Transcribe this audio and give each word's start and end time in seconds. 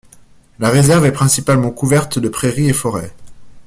La 0.57 0.71
réserve 0.71 1.05
est 1.05 1.11
principalement 1.11 1.69
couverte 1.69 2.17
de 2.17 2.27
prairies 2.27 2.69
et 2.69 2.73
forêts. 2.73 3.13